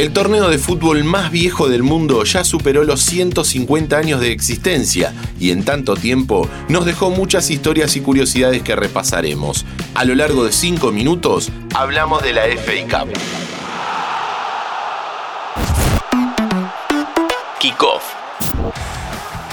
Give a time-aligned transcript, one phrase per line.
[0.00, 5.12] El torneo de fútbol más viejo del mundo ya superó los 150 años de existencia
[5.38, 9.66] y en tanto tiempo nos dejó muchas historias y curiosidades que repasaremos.
[9.94, 13.12] A lo largo de 5 minutos hablamos de la FA Cup.
[17.60, 18.02] Kickoff.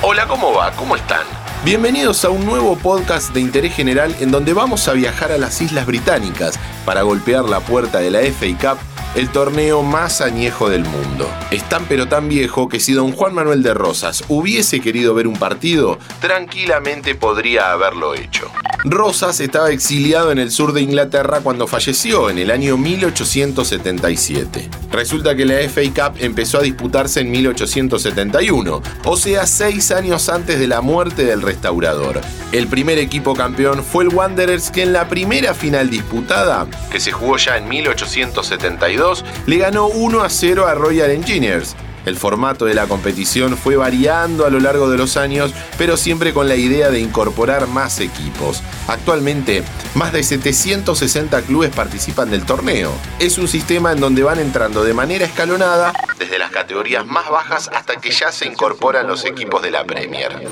[0.01, 0.71] Hola, ¿cómo va?
[0.77, 1.25] ¿Cómo están?
[1.65, 5.59] Bienvenidos a un nuevo podcast de interés general en donde vamos a viajar a las
[5.59, 10.85] Islas Británicas para golpear la puerta de la FA Cup el torneo más añejo del
[10.85, 11.27] mundo.
[11.49, 15.25] Es tan pero tan viejo que si don Juan Manuel de Rosas hubiese querido ver
[15.25, 18.51] un partido, tranquilamente podría haberlo hecho.
[18.83, 24.69] Rosas estaba exiliado en el sur de Inglaterra cuando falleció en el año 1877.
[24.91, 30.59] Resulta que la FA Cup empezó a disputarse en 1871, o sea, seis años antes
[30.59, 32.21] de la muerte del restaurador.
[32.51, 37.11] El primer equipo campeón fue el Wanderers que en la primera final disputada, que se
[37.11, 39.06] jugó ya en 1872,
[39.45, 41.75] le ganó 1 a 0 a Royal Engineers,
[42.07, 46.33] el formato de la competición fue variando a lo largo de los años, pero siempre
[46.33, 48.63] con la idea de incorporar más equipos.
[48.87, 49.61] Actualmente,
[49.93, 52.93] más de 760 clubes participan del torneo.
[53.19, 57.69] Es un sistema en donde van entrando de manera escalonada, desde las categorías más bajas
[57.73, 60.47] hasta que ya se incorporan los equipos de la Premier.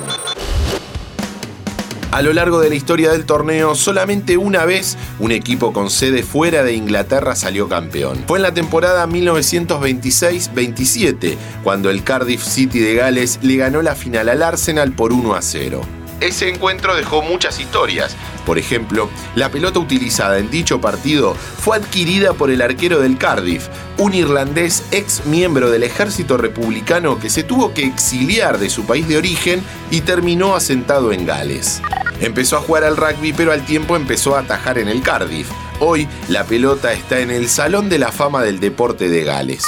[2.16, 6.24] A lo largo de la historia del torneo, solamente una vez un equipo con sede
[6.24, 8.24] fuera de Inglaterra salió campeón.
[8.26, 14.30] Fue en la temporada 1926-27, cuando el Cardiff City de Gales le ganó la final
[14.30, 15.82] al Arsenal por 1 a 0.
[16.22, 18.16] Ese encuentro dejó muchas historias.
[18.46, 23.68] Por ejemplo, la pelota utilizada en dicho partido fue adquirida por el arquero del Cardiff,
[23.98, 29.10] un irlandés ex miembro del ejército republicano que se tuvo que exiliar de su país
[29.10, 31.82] de origen y terminó asentado en Gales.
[32.20, 35.50] Empezó a jugar al rugby, pero al tiempo empezó a atajar en el Cardiff.
[35.80, 39.66] Hoy la pelota está en el Salón de la Fama del Deporte de Gales.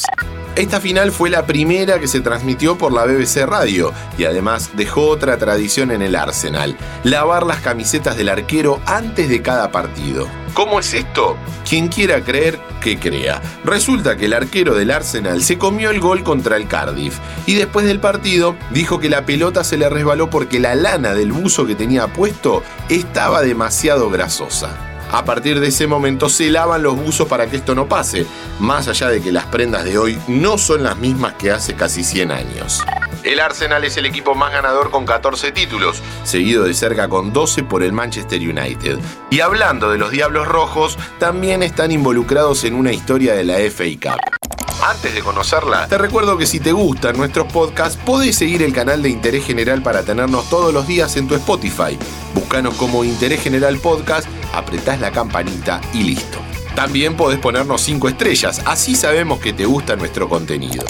[0.58, 5.08] Esta final fue la primera que se transmitió por la BBC Radio y además dejó
[5.08, 10.28] otra tradición en el Arsenal, lavar las camisetas del arquero antes de cada partido.
[10.56, 11.38] ¿Cómo es esto?
[11.69, 13.40] Quien quiera creer, que crea.
[13.66, 17.85] Resulta que el arquero del Arsenal se comió el gol contra el Cardiff y después
[17.85, 21.75] del partido dijo que la pelota se le resbaló porque la lana del buzo que
[21.75, 24.87] tenía puesto estaba demasiado grasosa.
[25.12, 28.25] A partir de ese momento se lavan los buzos para que esto no pase,
[28.59, 32.03] más allá de que las prendas de hoy no son las mismas que hace casi
[32.03, 32.84] 100 años.
[33.23, 37.63] El Arsenal es el equipo más ganador con 14 títulos, seguido de cerca con 12
[37.63, 39.00] por el Manchester United.
[39.29, 43.85] Y hablando de los Diablos Rojos, también están involucrados en una historia de la FA
[44.01, 44.38] Cup.
[44.81, 49.01] Antes de conocerla, te recuerdo que si te gustan nuestros podcasts, podés seguir el canal
[49.01, 51.97] de Interés General para tenernos todos los días en tu Spotify.
[52.35, 56.38] Búscanos como Interés General Podcast apretás la campanita y listo.
[56.75, 60.85] También podés ponernos 5 estrellas, así sabemos que te gusta nuestro contenido.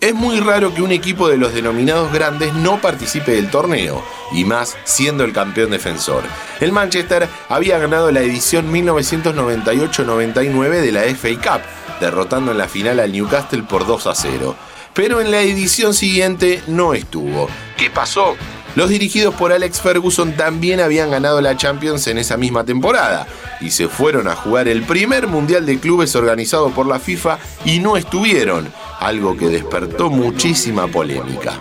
[0.00, 4.44] Es muy raro que un equipo de los denominados grandes no participe del torneo, y
[4.44, 6.22] más siendo el campeón defensor.
[6.60, 11.60] El Manchester había ganado la edición 1998-99 de la FA Cup,
[12.00, 14.56] derrotando en la final al Newcastle por 2 a 0.
[14.94, 17.50] Pero en la edición siguiente no estuvo.
[17.76, 18.36] ¿Qué pasó?
[18.76, 23.26] Los dirigidos por Alex Ferguson también habían ganado la Champions en esa misma temporada
[23.60, 27.80] y se fueron a jugar el primer Mundial de Clubes organizado por la FIFA y
[27.80, 31.60] no estuvieron, algo que despertó muchísima polémica.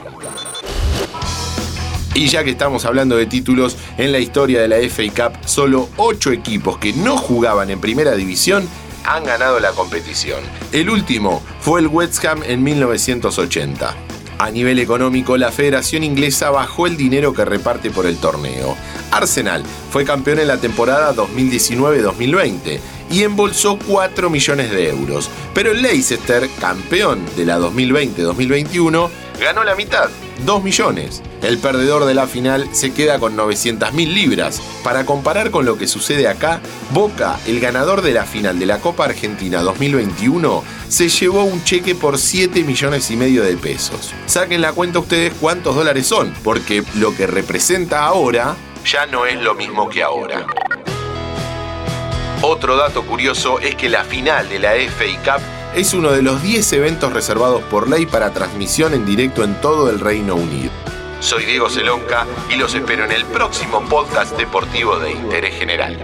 [2.13, 5.89] Y ya que estamos hablando de títulos, en la historia de la FA Cup, solo
[5.97, 8.67] 8 equipos que no jugaban en primera división
[9.05, 10.41] han ganado la competición.
[10.71, 13.95] El último fue el West Ham en 1980.
[14.41, 18.77] A nivel económico, la Federación Inglesa bajó el dinero que reparte por el torneo.
[19.11, 25.81] Arsenal fue campeón en la temporada 2019-2020 y embolsó 4 millones de euros, pero el
[25.81, 29.09] Leicester, campeón de la 2020-2021,
[29.39, 30.09] ganó la mitad,
[30.45, 31.21] 2 millones.
[31.41, 34.61] El perdedor de la final se queda con 900 mil libras.
[34.83, 36.59] Para comparar con lo que sucede acá,
[36.91, 41.95] Boca, el ganador de la final de la Copa Argentina 2021, se llevó un cheque
[41.95, 44.13] por 7 millones y medio de pesos.
[44.25, 49.39] Saquen la cuenta ustedes cuántos dólares son, porque lo que representa ahora ya no es
[49.41, 50.45] lo mismo que ahora.
[52.41, 55.43] Otro dato curioso es que la final de la FA Cup
[55.75, 59.89] es uno de los 10 eventos reservados por ley para transmisión en directo en todo
[59.89, 60.71] el Reino Unido.
[61.19, 65.97] Soy Diego Celonca y los espero en el próximo podcast deportivo de Interés General.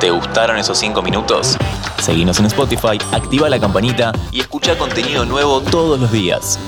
[0.00, 1.56] ¿Te gustaron esos 5 minutos?
[1.98, 6.58] Seguinos en Spotify, activa la campanita y escucha contenido nuevo todos los días.